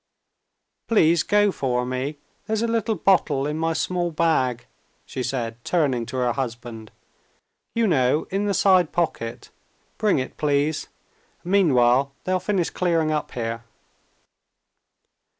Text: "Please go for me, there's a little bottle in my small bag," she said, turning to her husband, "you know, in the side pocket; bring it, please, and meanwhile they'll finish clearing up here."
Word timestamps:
"Please 0.87 1.21
go 1.21 1.51
for 1.51 1.85
me, 1.85 2.17
there's 2.47 2.63
a 2.63 2.67
little 2.67 2.95
bottle 2.95 3.45
in 3.45 3.55
my 3.59 3.73
small 3.73 4.09
bag," 4.09 4.65
she 5.05 5.21
said, 5.21 5.63
turning 5.63 6.07
to 6.07 6.17
her 6.17 6.33
husband, 6.33 6.89
"you 7.75 7.85
know, 7.85 8.23
in 8.31 8.47
the 8.47 8.55
side 8.55 8.91
pocket; 8.91 9.51
bring 9.99 10.17
it, 10.17 10.37
please, 10.37 10.87
and 11.43 11.51
meanwhile 11.51 12.13
they'll 12.23 12.39
finish 12.39 12.71
clearing 12.71 13.11
up 13.11 13.33
here." 13.33 13.63